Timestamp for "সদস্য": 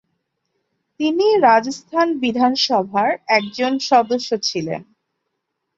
3.89-4.29